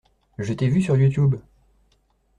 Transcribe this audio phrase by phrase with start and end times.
[0.39, 1.35] Je t'ai vu sur Youtube!